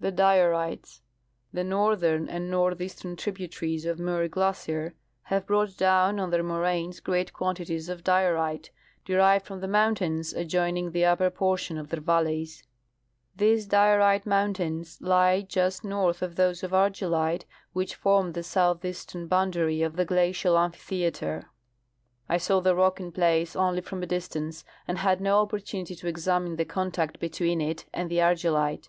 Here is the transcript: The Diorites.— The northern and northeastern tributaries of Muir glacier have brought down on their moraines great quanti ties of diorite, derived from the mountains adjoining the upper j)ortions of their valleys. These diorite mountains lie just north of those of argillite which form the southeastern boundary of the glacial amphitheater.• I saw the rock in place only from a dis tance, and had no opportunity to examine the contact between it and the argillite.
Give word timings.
The 0.00 0.10
Diorites.— 0.10 1.02
The 1.56 1.62
northern 1.62 2.28
and 2.28 2.50
northeastern 2.50 3.14
tributaries 3.14 3.86
of 3.86 4.00
Muir 4.00 4.26
glacier 4.26 4.96
have 5.30 5.46
brought 5.46 5.76
down 5.76 6.18
on 6.18 6.30
their 6.30 6.42
moraines 6.42 6.98
great 6.98 7.32
quanti 7.32 7.64
ties 7.66 7.88
of 7.88 8.02
diorite, 8.02 8.72
derived 9.04 9.46
from 9.46 9.60
the 9.60 9.68
mountains 9.68 10.32
adjoining 10.32 10.90
the 10.90 11.04
upper 11.04 11.30
j)ortions 11.30 11.78
of 11.78 11.90
their 11.90 12.00
valleys. 12.00 12.64
These 13.36 13.66
diorite 13.66 14.26
mountains 14.26 14.98
lie 15.00 15.42
just 15.42 15.84
north 15.84 16.22
of 16.22 16.34
those 16.34 16.64
of 16.64 16.72
argillite 16.72 17.44
which 17.72 17.94
form 17.94 18.32
the 18.32 18.42
southeastern 18.42 19.28
boundary 19.28 19.80
of 19.80 19.94
the 19.94 20.04
glacial 20.04 20.58
amphitheater.• 20.58 21.44
I 22.28 22.36
saw 22.36 22.58
the 22.58 22.74
rock 22.74 22.98
in 22.98 23.12
place 23.12 23.54
only 23.54 23.80
from 23.82 24.02
a 24.02 24.06
dis 24.08 24.26
tance, 24.26 24.64
and 24.88 24.98
had 24.98 25.20
no 25.20 25.40
opportunity 25.40 25.94
to 25.94 26.08
examine 26.08 26.56
the 26.56 26.64
contact 26.64 27.20
between 27.20 27.60
it 27.60 27.84
and 27.94 28.10
the 28.10 28.18
argillite. 28.20 28.88